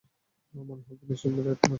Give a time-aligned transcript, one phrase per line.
[0.53, 1.67] মনে হয় police raid মারতে এসেছে।